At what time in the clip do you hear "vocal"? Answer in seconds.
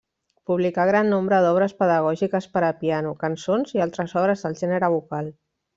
4.99-5.35